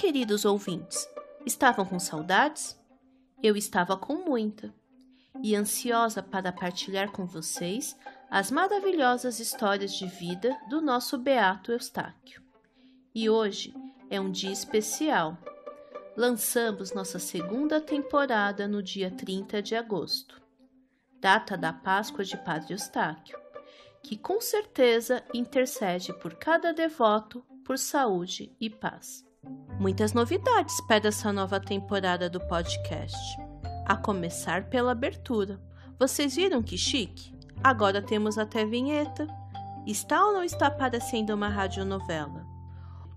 Queridos 0.00 0.46
ouvintes. 0.46 1.06
Estavam 1.44 1.84
com 1.84 2.00
saudades? 2.00 2.74
Eu 3.42 3.54
estava 3.54 3.98
com 3.98 4.14
muita 4.14 4.74
e 5.42 5.54
ansiosa 5.54 6.22
para 6.22 6.50
partilhar 6.50 7.12
com 7.12 7.26
vocês 7.26 7.94
as 8.30 8.50
maravilhosas 8.50 9.38
histórias 9.38 9.92
de 9.92 10.06
vida 10.06 10.58
do 10.70 10.80
nosso 10.80 11.18
Beato 11.18 11.70
Eustáquio. 11.70 12.42
E 13.14 13.28
hoje 13.28 13.74
é 14.08 14.18
um 14.18 14.30
dia 14.30 14.50
especial. 14.50 15.36
Lançamos 16.16 16.94
nossa 16.94 17.18
segunda 17.18 17.78
temporada 17.78 18.66
no 18.66 18.82
dia 18.82 19.10
30 19.10 19.60
de 19.60 19.76
agosto, 19.76 20.40
data 21.20 21.58
da 21.58 21.74
Páscoa 21.74 22.24
de 22.24 22.38
Padre 22.38 22.72
Eustáquio, 22.72 23.38
que 24.02 24.16
com 24.16 24.40
certeza 24.40 25.22
intercede 25.34 26.10
por 26.14 26.36
cada 26.36 26.72
devoto 26.72 27.44
por 27.66 27.78
saúde 27.78 28.50
e 28.58 28.70
paz. 28.70 29.28
Muitas 29.80 30.12
novidades 30.12 30.78
para 30.82 31.08
essa 31.08 31.32
nova 31.32 31.58
temporada 31.58 32.28
do 32.28 32.38
podcast. 32.38 33.16
A 33.86 33.96
começar 33.96 34.68
pela 34.68 34.92
abertura. 34.92 35.58
Vocês 35.98 36.36
viram 36.36 36.62
que 36.62 36.76
chique? 36.76 37.34
Agora 37.64 38.02
temos 38.02 38.36
até 38.36 38.66
vinheta. 38.66 39.26
Está 39.86 40.26
ou 40.26 40.34
não 40.34 40.44
está 40.44 40.70
parecendo 40.70 41.34
uma 41.34 41.48
radionovela? 41.48 42.46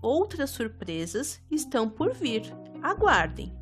Outras 0.00 0.48
surpresas 0.50 1.38
estão 1.50 1.86
por 1.86 2.14
vir. 2.14 2.42
Aguardem. 2.82 3.54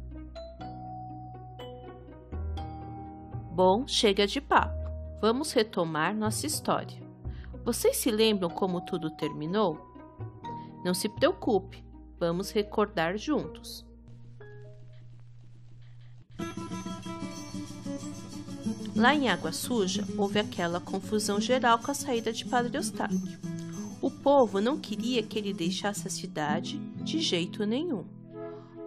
Bom, 3.50 3.86
chega 3.88 4.28
de 4.28 4.40
papo. 4.40 4.88
Vamos 5.20 5.52
retomar 5.52 6.14
nossa 6.14 6.46
história. 6.46 7.02
Vocês 7.64 7.96
se 7.96 8.12
lembram 8.12 8.48
como 8.48 8.80
tudo 8.80 9.10
terminou? 9.10 9.76
Não 10.84 10.94
se 10.94 11.08
preocupe, 11.08 11.84
Vamos 12.22 12.52
recordar 12.52 13.18
juntos. 13.18 13.84
Lá 18.94 19.12
em 19.12 19.28
Água 19.28 19.50
Suja, 19.50 20.04
houve 20.16 20.38
aquela 20.38 20.78
confusão 20.78 21.40
geral 21.40 21.80
com 21.80 21.90
a 21.90 21.94
saída 21.94 22.32
de 22.32 22.44
Padre 22.44 22.78
Eustáquio. 22.78 23.18
O 24.00 24.08
povo 24.08 24.60
não 24.60 24.78
queria 24.78 25.20
que 25.20 25.36
ele 25.36 25.52
deixasse 25.52 26.06
a 26.06 26.10
cidade 26.12 26.78
de 27.02 27.18
jeito 27.18 27.66
nenhum. 27.66 28.04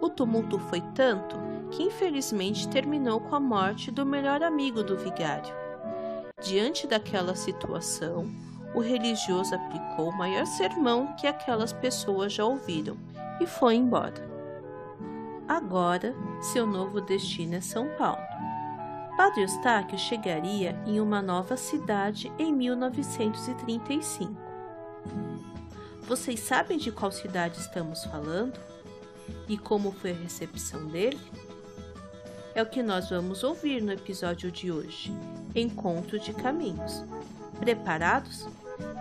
O 0.00 0.08
tumulto 0.08 0.58
foi 0.58 0.80
tanto 0.94 1.36
que 1.70 1.82
infelizmente 1.82 2.66
terminou 2.66 3.20
com 3.20 3.34
a 3.34 3.40
morte 3.40 3.90
do 3.90 4.06
melhor 4.06 4.42
amigo 4.42 4.82
do 4.82 4.96
vigário. 4.96 5.54
Diante 6.42 6.86
daquela 6.86 7.34
situação, 7.34 8.24
o 8.74 8.80
religioso 8.80 9.54
aplicou 9.54 10.08
o 10.08 10.16
maior 10.16 10.46
sermão 10.46 11.14
que 11.16 11.26
aquelas 11.26 11.74
pessoas 11.74 12.32
já 12.32 12.42
ouviram 12.42 12.96
e 13.40 13.46
foi 13.46 13.76
embora. 13.76 14.26
Agora, 15.48 16.14
seu 16.40 16.66
novo 16.66 17.00
destino 17.00 17.54
é 17.54 17.60
São 17.60 17.88
Paulo. 17.96 18.22
Padre 19.16 19.42
Eustáquio 19.42 19.98
chegaria 19.98 20.78
em 20.86 21.00
uma 21.00 21.22
nova 21.22 21.56
cidade 21.56 22.30
em 22.38 22.52
1935. 22.52 24.34
Vocês 26.02 26.40
sabem 26.40 26.78
de 26.78 26.92
qual 26.92 27.10
cidade 27.10 27.58
estamos 27.58 28.04
falando? 28.04 28.58
E 29.48 29.56
como 29.56 29.92
foi 29.92 30.10
a 30.12 30.14
recepção 30.14 30.86
dele? 30.86 31.20
É 32.54 32.62
o 32.62 32.66
que 32.66 32.82
nós 32.82 33.10
vamos 33.10 33.42
ouvir 33.42 33.82
no 33.82 33.92
episódio 33.92 34.50
de 34.50 34.70
hoje, 34.70 35.12
Encontro 35.54 36.18
de 36.18 36.32
Caminhos. 36.32 37.02
Preparados? 37.58 38.46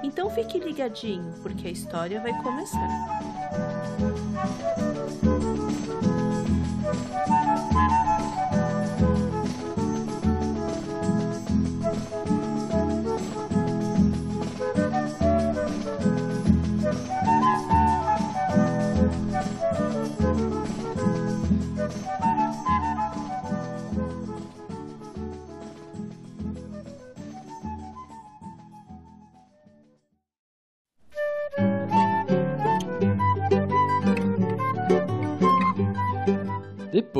Então 0.04 0.30
fique 0.30 0.60
ligadinho, 0.60 1.34
porque 1.42 1.68
a 1.68 1.72
história 1.72 2.22
vai 2.22 2.34
começar. 2.42 2.88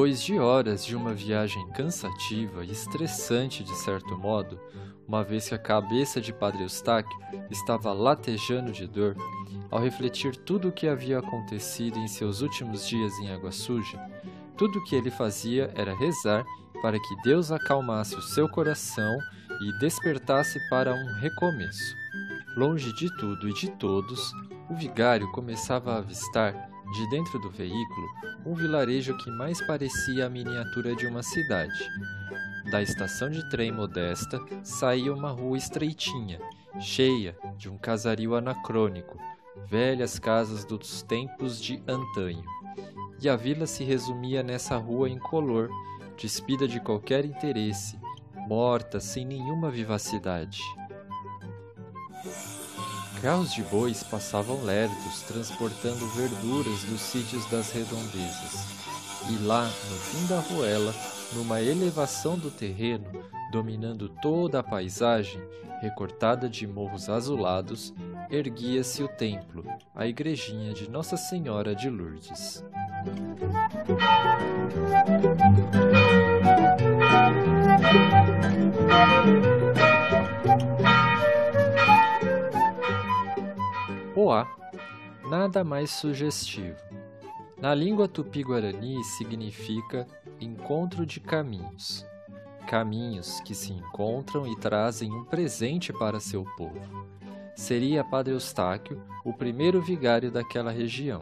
Depois 0.06 0.22
de 0.22 0.38
horas 0.38 0.86
de 0.86 0.96
uma 0.96 1.16
viagem 1.16 1.68
cansativa 1.70 2.64
e 2.64 2.70
estressante 2.70 3.64
de 3.64 3.76
certo 3.76 4.16
modo, 4.16 4.60
uma 5.08 5.24
vez 5.24 5.50
que 5.50 5.56
a 5.56 5.58
cabeça 5.58 6.22
de 6.22 6.32
Padre 6.32 6.62
Eustáquio 6.62 7.18
estava 7.50 7.92
latejando 7.92 8.72
de 8.72 8.86
dor, 8.86 9.16
ao 9.72 9.80
refletir 9.80 10.36
tudo 10.36 10.68
o 10.68 10.72
que 10.72 10.88
havia 10.88 11.18
acontecido 11.18 11.98
em 11.98 12.08
seus 12.08 12.42
últimos 12.42 12.88
dias 12.88 13.18
em 13.18 13.32
Água 13.32 13.52
Suja, 13.52 14.00
tudo 14.56 14.78
o 14.78 14.84
que 14.84 14.96
ele 14.96 15.10
fazia 15.10 15.72
era 15.74 15.98
rezar 15.98 16.46
para 16.84 17.00
que 17.00 17.22
Deus 17.24 17.52
acalmasse 17.52 18.16
o 18.16 18.22
seu 18.22 18.48
coração 18.48 19.18
e 19.60 19.80
despertasse 19.80 20.60
para 20.70 20.94
um 20.94 21.20
recomeço. 21.20 21.96
Longe 22.56 22.94
de 22.94 23.10
tudo 23.18 23.50
e 23.50 23.54
de 23.56 23.72
todos, 23.72 24.32
o 24.70 24.76
vigário 24.76 25.32
começava 25.32 25.96
a 25.96 25.98
avistar 25.98 26.75
de 26.94 27.10
dentro 27.10 27.40
do 27.40 27.50
veículo, 27.50 28.08
um 28.46 28.54
vilarejo 28.54 29.18
que 29.18 29.30
mais 29.32 29.66
parecia 29.66 30.26
a 30.26 30.30
miniatura 30.30 30.96
de 30.96 31.08
uma 31.08 31.24
cidade. 31.24 31.90
Da 32.72 32.82
estação 32.82 33.30
de 33.30 33.48
trem 33.50 33.72
modesta 33.72 34.40
saía 34.64 35.14
uma 35.14 35.32
rua 35.32 35.58
estreitinha, 35.58 36.40
cheia 36.80 37.38
de 37.58 37.70
um 37.70 37.78
casario 37.78 38.36
anacrônico, 38.36 39.18
velhas 39.68 40.20
casas 40.20 40.66
dos 40.66 41.02
tempos 41.02 41.62
de 41.62 41.82
antanho. 41.88 42.44
E 43.22 43.30
a 43.30 43.36
vila 43.36 43.66
se 43.66 43.84
resumia 43.84 44.44
nessa 44.44 44.78
rua 44.78 45.10
incolor, 45.10 45.70
despida 46.18 46.68
de 46.68 46.80
qualquer 46.80 47.26
interesse, 47.26 48.00
morta 48.48 49.00
sem 49.00 49.26
nenhuma 49.26 49.70
vivacidade. 49.70 50.60
Carros 53.22 53.54
de 53.54 53.64
bois 53.64 54.04
passavam 54.04 54.64
lerdos, 54.64 55.22
transportando 55.28 56.08
verduras 56.10 56.84
dos 56.84 57.02
sítios 57.02 57.46
das 57.50 57.72
redondezas. 57.72 58.66
E 59.30 59.44
lá, 59.44 59.66
no 59.66 59.98
fim 59.98 60.26
da 60.28 60.40
ruela, 60.40 60.94
numa 61.34 61.62
elevação 61.62 62.38
do 62.38 62.52
terreno, 62.52 63.06
dominando 63.52 64.10
toda 64.22 64.60
a 64.60 64.64
paisagem, 64.64 65.42
recortada 65.82 66.48
de 66.48 66.68
morros 66.68 67.10
azulados, 67.10 67.94
erguia-se 68.30 69.04
o 69.04 69.08
templo, 69.08 69.66
a 69.94 70.06
igrejinha 70.06 70.74
de 70.74 70.90
Nossa 70.90 71.18
Senhora 71.18 71.76
de 71.76 71.90
Lourdes. 71.90 72.64
Poá, 84.26 84.48
nada 85.30 85.64
mais 85.64 85.92
sugestivo. 85.92 86.80
Na 87.62 87.76
língua 87.76 88.08
tupi-guarani 88.08 89.04
significa 89.04 90.08
encontro 90.42 91.06
de 91.06 91.20
caminhos. 91.20 92.04
Caminhos 92.66 93.40
que 93.42 93.54
se 93.54 93.72
encontram 93.72 94.48
e 94.48 94.56
trazem 94.56 95.14
um 95.14 95.24
presente 95.24 95.94
para 95.94 96.20
seu 96.20 96.44
povo. 96.58 97.06
Seria 97.56 98.04
Padre 98.04 98.34
Eustáquio 98.34 99.00
o 99.24 99.32
primeiro 99.32 99.80
vigário 99.80 100.32
daquela 100.32 100.72
região. 100.72 101.22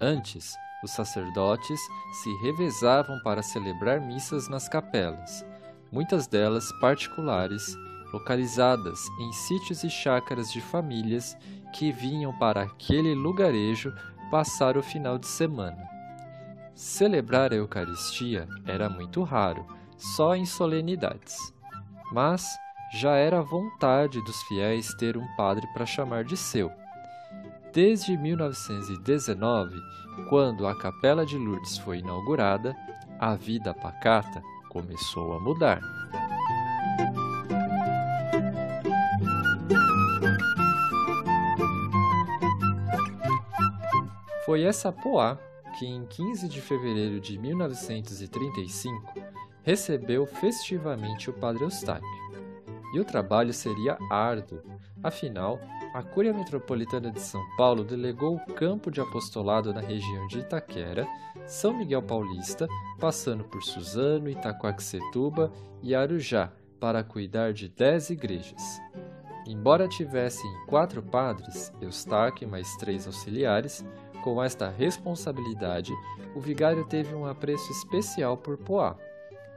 Antes, 0.00 0.54
os 0.84 0.92
sacerdotes 0.92 1.80
se 2.22 2.32
revezavam 2.44 3.18
para 3.24 3.42
celebrar 3.42 4.00
missas 4.00 4.48
nas 4.48 4.68
capelas, 4.68 5.44
muitas 5.90 6.28
delas 6.28 6.70
particulares, 6.80 7.74
localizadas 8.12 9.00
em 9.18 9.32
sítios 9.32 9.82
e 9.82 9.90
chácaras 9.90 10.52
de 10.52 10.60
famílias 10.60 11.36
que 11.74 11.90
vinham 11.90 12.32
para 12.32 12.62
aquele 12.62 13.14
lugarejo 13.14 13.92
passar 14.30 14.76
o 14.76 14.82
final 14.82 15.18
de 15.18 15.26
semana. 15.26 15.76
Celebrar 16.72 17.52
a 17.52 17.56
Eucaristia 17.56 18.48
era 18.64 18.88
muito 18.88 19.22
raro, 19.22 19.66
só 19.96 20.36
em 20.36 20.46
solenidades. 20.46 21.36
Mas 22.12 22.46
já 22.92 23.16
era 23.16 23.42
vontade 23.42 24.22
dos 24.24 24.40
fiéis 24.44 24.94
ter 24.94 25.16
um 25.16 25.26
padre 25.36 25.66
para 25.72 25.84
chamar 25.84 26.22
de 26.22 26.36
seu. 26.36 26.70
Desde 27.72 28.16
1919, 28.16 29.76
quando 30.28 30.68
a 30.68 30.78
Capela 30.78 31.26
de 31.26 31.36
Lourdes 31.36 31.76
foi 31.78 31.98
inaugurada, 31.98 32.74
a 33.18 33.34
vida 33.34 33.74
pacata 33.74 34.40
começou 34.70 35.36
a 35.36 35.40
mudar. 35.40 35.80
Foi 44.54 44.62
essa 44.62 44.92
Poá 44.92 45.36
que, 45.76 45.84
em 45.84 46.06
15 46.06 46.48
de 46.48 46.60
fevereiro 46.60 47.18
de 47.18 47.36
1935, 47.36 49.12
recebeu 49.64 50.24
festivamente 50.26 51.28
o 51.28 51.32
Padre 51.32 51.64
Eustáquio. 51.64 52.06
E 52.94 53.00
o 53.00 53.04
trabalho 53.04 53.52
seria 53.52 53.98
árduo, 54.08 54.62
afinal, 55.02 55.58
a 55.92 56.04
Cúria 56.04 56.32
Metropolitana 56.32 57.10
de 57.10 57.20
São 57.20 57.44
Paulo 57.56 57.82
delegou 57.82 58.36
o 58.36 58.54
campo 58.54 58.92
de 58.92 59.00
apostolado 59.00 59.74
na 59.74 59.80
região 59.80 60.24
de 60.28 60.38
Itaquera, 60.38 61.04
São 61.48 61.76
Miguel 61.76 62.04
Paulista, 62.04 62.68
passando 63.00 63.42
por 63.42 63.60
Suzano, 63.60 64.30
Itacoaxetuba 64.30 65.50
e 65.82 65.96
Arujá, 65.96 66.52
para 66.78 67.02
cuidar 67.02 67.52
de 67.52 67.68
dez 67.68 68.08
igrejas. 68.08 68.80
Embora 69.48 69.88
tivessem 69.88 70.48
quatro 70.68 71.02
padres, 71.02 71.72
Eustáquio 71.80 72.48
mais 72.48 72.76
três 72.76 73.04
auxiliares, 73.04 73.84
com 74.24 74.42
esta 74.42 74.70
responsabilidade, 74.70 75.92
o 76.34 76.40
vigário 76.40 76.86
teve 76.86 77.14
um 77.14 77.26
apreço 77.26 77.70
especial 77.70 78.38
por 78.38 78.56
Poá. 78.56 78.96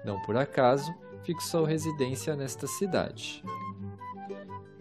Não 0.04 0.22
por 0.24 0.36
acaso, 0.36 0.94
fixou 1.24 1.64
residência 1.64 2.36
nesta 2.36 2.68
cidade. 2.68 3.42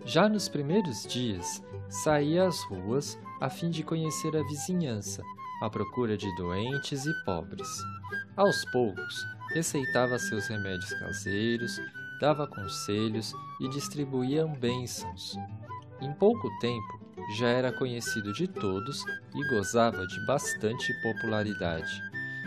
Já 0.05 0.29
nos 0.29 0.49
primeiros 0.49 1.06
dias, 1.06 1.62
saía 1.88 2.49
às 2.49 2.61
ruas 2.65 3.17
a 3.41 3.49
fim 3.49 3.71
de 3.71 3.85
conhecer 3.85 4.37
a 4.37 4.43
vizinhança, 4.43 5.23
à 5.62 5.71
procura 5.71 6.17
de 6.17 6.35
doentes 6.35 7.06
e 7.06 7.25
pobres. 7.25 7.69
Aos 8.37 8.65
poucos, 8.73 9.25
receitava 9.55 10.19
seus 10.19 10.49
remédios 10.49 10.93
caseiros, 10.94 11.81
dava 12.21 12.49
conselhos 12.49 13.32
e 13.61 13.69
distribuía 13.69 14.44
bênçãos. 14.49 15.37
Em 16.00 16.12
pouco 16.12 16.50
tempo, 16.59 17.06
já 17.34 17.49
era 17.49 17.73
conhecido 17.73 18.32
de 18.32 18.46
todos 18.46 19.02
e 19.34 19.49
gozava 19.49 20.06
de 20.06 20.26
bastante 20.26 20.93
popularidade. 21.02 22.00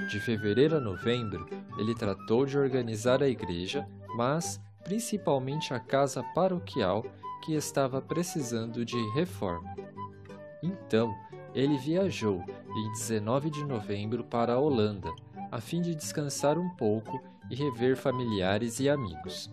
De 0.09 0.19
fevereiro 0.19 0.77
a 0.77 0.79
novembro, 0.79 1.47
ele 1.77 1.93
tratou 1.93 2.45
de 2.45 2.57
organizar 2.57 3.21
a 3.21 3.27
igreja, 3.27 3.87
mas 4.15 4.61
principalmente 4.83 5.73
a 5.73 5.79
casa 5.79 6.23
paroquial 6.33 7.05
que 7.43 7.53
estava 7.53 8.01
precisando 8.01 8.85
de 8.85 8.97
reforma. 9.13 9.75
Então, 10.63 11.13
ele 11.53 11.77
viajou 11.77 12.43
em 12.75 12.91
19 12.93 13.49
de 13.49 13.65
novembro 13.65 14.23
para 14.23 14.53
a 14.53 14.59
Holanda, 14.59 15.09
a 15.51 15.59
fim 15.59 15.81
de 15.81 15.95
descansar 15.95 16.57
um 16.57 16.69
pouco 16.75 17.21
e 17.49 17.55
rever 17.55 17.97
familiares 17.97 18.79
e 18.79 18.89
amigos. 18.89 19.51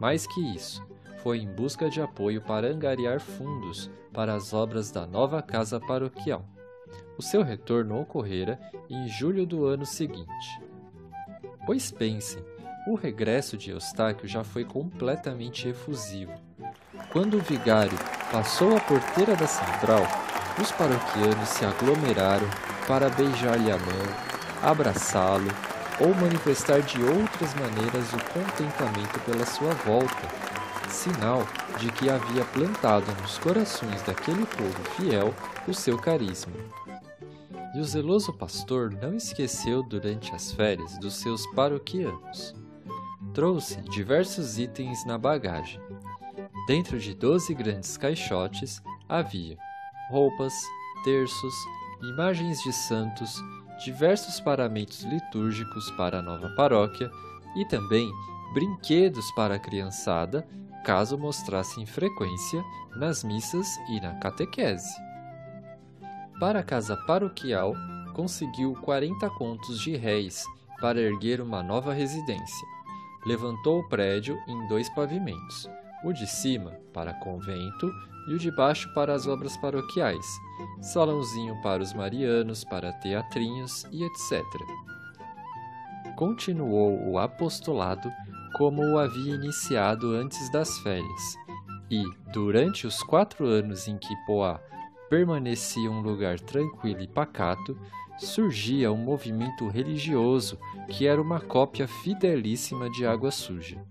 Mais 0.00 0.26
que 0.26 0.40
isso, 0.54 0.84
foi 1.24 1.38
em 1.38 1.48
busca 1.48 1.88
de 1.88 2.02
apoio 2.02 2.42
para 2.42 2.68
angariar 2.68 3.18
fundos 3.18 3.90
para 4.12 4.34
as 4.34 4.52
obras 4.52 4.90
da 4.90 5.06
nova 5.06 5.40
casa 5.40 5.80
paroquial. 5.80 6.44
O 7.16 7.22
seu 7.22 7.42
retorno 7.42 7.98
ocorrera 7.98 8.60
em 8.90 9.08
julho 9.08 9.46
do 9.46 9.64
ano 9.64 9.86
seguinte. 9.86 10.60
Pois 11.64 11.90
pensem, 11.90 12.44
o 12.86 12.94
regresso 12.94 13.56
de 13.56 13.70
Eustáquio 13.70 14.28
já 14.28 14.44
foi 14.44 14.66
completamente 14.66 15.66
efusivo. 15.66 16.34
Quando 17.10 17.38
o 17.38 17.42
vigário 17.42 17.98
passou 18.30 18.76
a 18.76 18.80
porteira 18.80 19.34
da 19.34 19.46
central, 19.46 20.02
os 20.60 20.70
paroquianos 20.72 21.48
se 21.48 21.64
aglomeraram 21.64 22.46
para 22.86 23.08
beijar-lhe 23.08 23.72
a 23.72 23.78
mão, 23.78 24.70
abraçá-lo 24.70 25.50
ou 25.98 26.14
manifestar 26.14 26.82
de 26.82 27.02
outras 27.02 27.54
maneiras 27.54 28.12
o 28.12 28.18
contentamento 28.32 29.18
pela 29.20 29.46
sua 29.46 29.72
volta 29.72 30.43
sinal 30.94 31.46
de 31.78 31.90
que 31.92 32.08
havia 32.08 32.44
plantado 32.46 33.04
nos 33.20 33.36
corações 33.38 34.00
daquele 34.02 34.46
povo 34.46 34.84
fiel 34.96 35.34
o 35.66 35.74
seu 35.74 35.98
carisma. 35.98 36.54
E 37.74 37.80
o 37.80 37.84
zeloso 37.84 38.32
pastor 38.32 38.92
não 38.92 39.16
esqueceu 39.16 39.82
durante 39.82 40.32
as 40.32 40.52
férias 40.52 40.96
dos 40.98 41.14
seus 41.14 41.44
paroquianos. 41.48 42.54
Trouxe 43.34 43.80
diversos 43.90 44.58
itens 44.58 45.04
na 45.04 45.18
bagagem. 45.18 45.80
Dentro 46.68 46.98
de 47.00 47.12
doze 47.12 47.52
grandes 47.52 47.96
caixotes 47.96 48.80
havia 49.08 49.58
roupas, 50.10 50.54
terços, 51.02 51.54
imagens 52.00 52.62
de 52.62 52.72
santos, 52.72 53.34
diversos 53.84 54.38
paramentos 54.40 55.02
litúrgicos 55.02 55.90
para 55.92 56.20
a 56.20 56.22
nova 56.22 56.48
paróquia 56.50 57.10
e 57.56 57.64
também 57.66 58.08
brinquedos 58.54 59.32
para 59.32 59.56
a 59.56 59.58
criançada 59.58 60.46
caso 60.84 61.18
mostrassem 61.18 61.86
frequência 61.86 62.62
nas 62.94 63.24
missas 63.24 63.66
e 63.88 64.00
na 64.00 64.14
catequese. 64.16 64.94
Para 66.38 66.60
a 66.60 66.62
casa 66.62 66.96
paroquial, 67.06 67.74
conseguiu 68.12 68.74
40 68.82 69.28
contos 69.30 69.80
de 69.80 69.96
réis 69.96 70.44
para 70.80 71.00
erguer 71.00 71.40
uma 71.40 71.62
nova 71.62 71.92
residência. 71.92 72.68
Levantou 73.26 73.80
o 73.80 73.88
prédio 73.88 74.36
em 74.46 74.68
dois 74.68 74.88
pavimentos, 74.90 75.68
o 76.04 76.12
de 76.12 76.26
cima 76.26 76.72
para 76.92 77.14
convento 77.14 77.90
e 78.28 78.34
o 78.34 78.38
de 78.38 78.50
baixo 78.50 78.92
para 78.94 79.14
as 79.14 79.26
obras 79.26 79.56
paroquiais, 79.56 80.26
salãozinho 80.82 81.60
para 81.62 81.82
os 81.82 81.94
marianos, 81.94 82.62
para 82.64 82.92
teatrinhos 82.92 83.84
e 83.90 84.04
etc. 84.04 84.44
Continuou 86.16 87.10
o 87.10 87.18
apostolado 87.18 88.12
como 88.54 88.82
o 88.82 88.98
havia 88.98 89.34
iniciado 89.34 90.14
antes 90.14 90.48
das 90.50 90.78
férias, 90.78 91.36
e, 91.90 92.02
durante 92.32 92.86
os 92.86 93.02
quatro 93.02 93.46
anos 93.46 93.88
em 93.88 93.98
que 93.98 94.14
Poá 94.26 94.60
permanecia 95.10 95.90
um 95.90 96.00
lugar 96.00 96.40
tranquilo 96.40 97.02
e 97.02 97.06
pacato, 97.06 97.76
surgia 98.18 98.92
um 98.92 98.96
movimento 98.96 99.68
religioso 99.68 100.58
que 100.88 101.06
era 101.06 101.20
uma 101.20 101.40
cópia 101.40 101.86
fidelíssima 101.86 102.88
de 102.88 103.04
Água 103.04 103.30
Suja. 103.30 103.84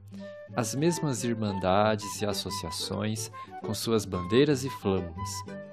As 0.56 0.74
mesmas 0.76 1.24
irmandades 1.24 2.22
e 2.22 2.26
associações, 2.26 3.32
com 3.62 3.74
suas 3.74 4.06
bandeiras 4.06 4.64
e 4.64 4.70
flâmulas. 4.70 5.30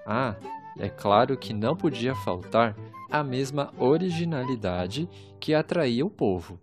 Ah, 0.07 0.35
é 0.79 0.89
claro 0.89 1.37
que 1.37 1.53
não 1.53 1.77
podia 1.77 2.15
faltar 2.15 2.77
a 3.11 3.23
mesma 3.23 3.73
originalidade 3.79 5.09
que 5.39 5.55
atraía 5.55 6.05
o 6.05 6.11
povo 6.11 6.59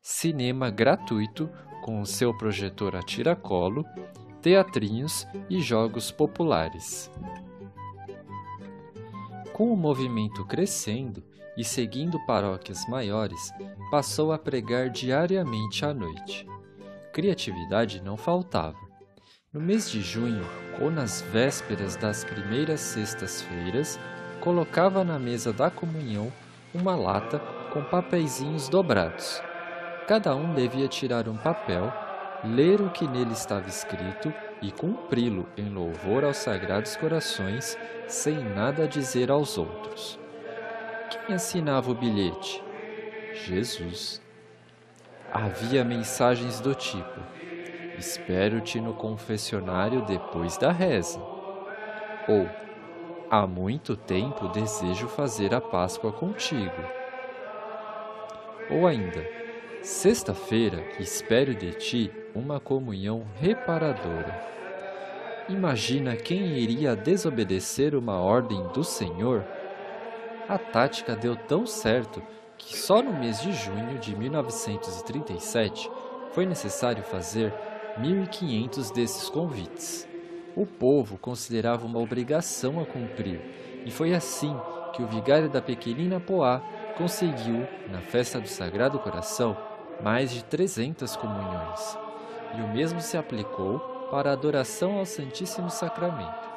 cinema 0.00 0.70
gratuito 0.70 1.50
com 1.82 2.00
o 2.00 2.06
seu 2.06 2.36
projetor 2.36 2.94
a 2.96 3.02
tiracolo, 3.02 3.84
teatrinhos 4.42 5.26
e 5.48 5.60
jogos 5.60 6.10
populares. 6.10 7.10
Com 9.52 9.72
o 9.72 9.76
movimento 9.76 10.44
crescendo 10.44 11.22
e 11.56 11.64
seguindo 11.64 12.24
paróquias 12.26 12.86
maiores, 12.88 13.50
passou 13.90 14.32
a 14.32 14.38
pregar 14.38 14.90
diariamente 14.90 15.84
à 15.84 15.92
noite. 15.92 16.46
Criatividade 17.12 18.00
não 18.00 18.16
faltava. 18.16 18.78
No 19.52 19.60
mês 19.60 19.90
de 19.90 20.00
junho, 20.00 20.44
ou 20.80 20.90
nas 20.90 21.22
vésperas 21.22 21.96
das 21.96 22.22
primeiras 22.22 22.80
sextas-feiras, 22.80 23.98
colocava 24.40 25.02
na 25.02 25.18
mesa 25.18 25.52
da 25.52 25.70
comunhão 25.70 26.32
uma 26.72 26.94
lata 26.94 27.40
com 27.72 27.82
papeizinhos 27.82 28.68
dobrados 28.68 29.42
Cada 30.08 30.34
um 30.34 30.54
devia 30.54 30.88
tirar 30.88 31.28
um 31.28 31.36
papel, 31.36 31.92
ler 32.42 32.80
o 32.80 32.88
que 32.88 33.06
nele 33.06 33.32
estava 33.32 33.68
escrito 33.68 34.32
e 34.62 34.72
cumpri-lo 34.72 35.46
em 35.54 35.68
louvor 35.68 36.24
aos 36.24 36.38
sagrados 36.38 36.96
corações, 36.96 37.76
sem 38.06 38.42
nada 38.42 38.88
dizer 38.88 39.30
aos 39.30 39.58
outros. 39.58 40.18
Quem 41.10 41.34
assinava 41.36 41.90
o 41.90 41.94
bilhete? 41.94 42.64
Jesus. 43.34 44.22
Havia 45.30 45.84
mensagens 45.84 46.58
do 46.58 46.74
tipo: 46.74 47.20
Espero-te 47.98 48.80
no 48.80 48.94
confessionário 48.94 50.00
depois 50.06 50.56
da 50.56 50.72
reza. 50.72 51.20
Ou 52.26 52.48
Há 53.30 53.46
muito 53.46 53.94
tempo 53.94 54.48
desejo 54.48 55.06
fazer 55.06 55.54
a 55.54 55.60
Páscoa 55.60 56.10
contigo. 56.10 56.82
Ou 58.70 58.86
ainda, 58.86 59.37
Sexta-feira 59.88 60.84
espero 61.00 61.54
de 61.54 61.72
ti 61.72 62.12
uma 62.34 62.60
comunhão 62.60 63.24
reparadora. 63.40 64.38
Imagina 65.48 66.14
quem 66.14 66.58
iria 66.58 66.94
desobedecer 66.94 67.94
uma 67.94 68.20
ordem 68.20 68.62
do 68.74 68.84
Senhor? 68.84 69.42
A 70.46 70.58
tática 70.58 71.16
deu 71.16 71.34
tão 71.34 71.64
certo 71.64 72.22
que 72.58 72.76
só 72.76 73.02
no 73.02 73.14
mês 73.14 73.40
de 73.40 73.50
junho 73.50 73.98
de 73.98 74.14
1937 74.14 75.90
foi 76.32 76.44
necessário 76.44 77.02
fazer 77.02 77.50
1.500 77.98 78.92
desses 78.92 79.30
convites. 79.30 80.06
O 80.54 80.66
povo 80.66 81.16
considerava 81.16 81.86
uma 81.86 81.98
obrigação 81.98 82.78
a 82.78 82.84
cumprir, 82.84 83.40
e 83.86 83.90
foi 83.90 84.12
assim 84.12 84.54
que 84.92 85.02
o 85.02 85.06
vigário 85.06 85.48
da 85.48 85.62
pequenina 85.62 86.20
Poá 86.20 86.60
conseguiu, 86.98 87.66
na 87.90 88.00
festa 88.00 88.38
do 88.38 88.48
Sagrado 88.48 88.98
Coração, 88.98 89.56
mais 90.02 90.30
de 90.30 90.44
300 90.44 91.16
comunhões. 91.16 91.98
E 92.56 92.60
o 92.60 92.68
mesmo 92.68 93.00
se 93.00 93.16
aplicou 93.16 93.78
para 94.10 94.30
a 94.30 94.32
adoração 94.32 94.98
ao 94.98 95.04
Santíssimo 95.04 95.70
Sacramento. 95.70 96.48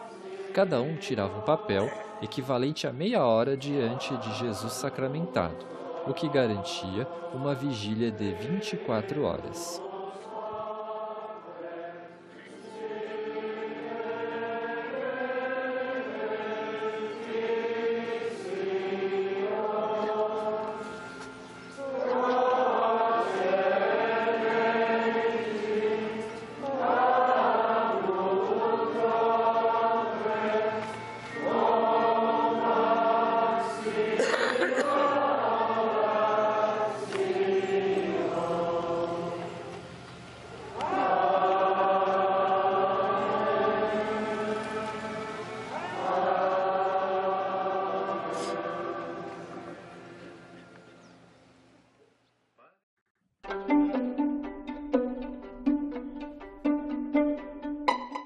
Cada 0.53 0.81
um 0.81 0.95
tirava 0.95 1.37
um 1.37 1.41
papel 1.41 1.89
equivalente 2.21 2.87
a 2.87 2.93
meia 2.93 3.25
hora 3.25 3.57
diante 3.57 4.15
de 4.17 4.33
Jesus 4.35 4.73
sacramentado, 4.73 5.65
o 6.07 6.13
que 6.13 6.29
garantia 6.29 7.07
uma 7.33 7.55
vigília 7.55 8.11
de 8.11 8.31
24 8.33 9.23
horas. 9.23 9.81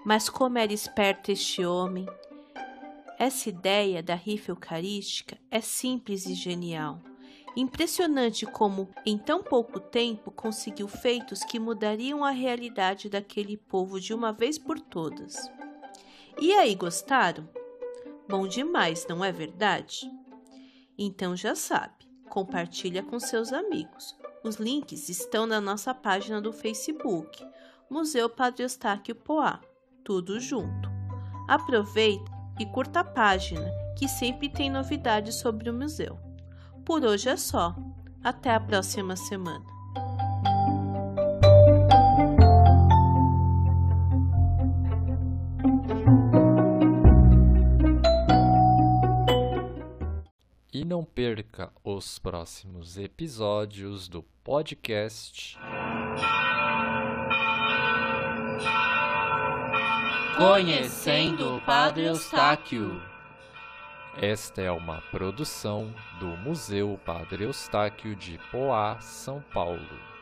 Mas 0.06 0.30
como 0.30 0.60
era 0.60 0.72
esperto 0.72 1.32
este 1.32 1.66
homem! 1.66 2.06
Essa 3.18 3.50
ideia 3.50 4.04
da 4.04 4.14
rifa 4.14 4.52
eucarística 4.52 5.36
é 5.50 5.60
simples 5.60 6.28
e 6.28 6.36
genial. 6.36 7.02
Impressionante 7.58 8.46
como, 8.46 8.88
em 9.04 9.18
tão 9.18 9.42
pouco 9.42 9.80
tempo, 9.80 10.30
conseguiu 10.30 10.88
feitos 10.88 11.44
que 11.44 11.58
mudariam 11.58 12.24
a 12.24 12.30
realidade 12.30 13.10
daquele 13.10 13.58
povo 13.58 14.00
de 14.00 14.14
uma 14.14 14.32
vez 14.32 14.60
por 14.60 14.80
todas. 14.80 15.52
E 16.40 16.54
aí, 16.54 16.76
gostaram? 16.76 17.50
Bom 18.30 18.48
demais, 18.48 19.08
não 19.08 19.26
é 19.26 19.32
verdade? 19.32 20.08
Então 20.96 21.36
já 21.36 21.56
sabe, 21.56 22.08
compartilha 22.30 23.02
com 23.02 23.20
seus 23.20 23.52
amigos. 23.52 24.16
Os 24.44 24.58
links 24.58 25.10
estão 25.10 25.48
na 25.48 25.60
nossa 25.60 25.96
página 25.96 26.40
do 26.40 26.54
Facebook, 26.54 27.44
Museu 27.90 28.30
Padre 28.30 28.62
Eustáquio 28.62 29.16
Poá 29.16 29.62
tudo 30.06 30.40
junto. 30.40 30.90
Aproveita 31.48 32.32
e 32.60 32.66
curta 32.66 33.02
a 33.02 33.04
página, 33.04 33.70
que 33.98 34.08
sempre 34.08 34.48
tem 34.48 34.70
novidades 34.70 35.36
sobre 35.36 35.70
o 35.70 35.74
museu. 35.74 36.18
Por 36.86 37.04
hoje 37.04 37.28
é 37.28 37.36
só. 37.36 37.76
Até 38.24 38.54
a 38.54 38.60
próxima 38.60 39.16
semana. 39.16 39.66
E 50.74 50.84
não 50.84 51.04
perca 51.04 51.72
os 51.84 52.20
próximos 52.20 52.98
episódios 52.98 54.08
do 54.08 54.24
podcast. 54.44 55.58
Conhecendo 60.38 61.56
o 61.56 61.62
Padre 61.62 62.08
Eustáquio. 62.08 63.02
Esta 64.18 64.62
é 64.62 64.70
uma 64.70 65.02
produção 65.10 65.94
do 66.20 66.28
Museu 66.28 67.00
Padre 67.06 67.46
Eustáquio 67.46 68.14
de 68.18 68.38
Poá, 68.52 69.00
São 69.00 69.42
Paulo. 69.54 70.15